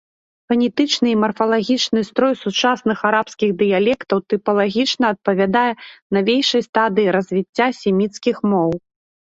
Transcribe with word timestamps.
Фанетычны 0.51 1.07
і 1.15 1.17
марфалагічны 1.23 2.01
строй 2.07 2.33
сучасных 2.43 2.97
арабскіх 3.11 3.53
дыялектаў 3.61 4.17
тыпалагічна 4.35 5.05
адпавядае 5.17 5.67
навейшай 6.19 6.61
стадыі 6.71 7.15
развіцця 7.19 7.67
семіцкіх 7.83 8.37
моў. 8.55 8.69